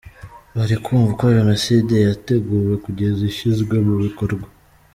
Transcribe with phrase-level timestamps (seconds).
[0.55, 4.47] Bari kumva uko Jenoside yateguwe kugeza ishyizwe mu bikorwa.